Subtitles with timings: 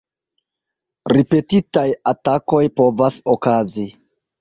[1.17, 3.91] Ripetitaj atakoj povas okazi.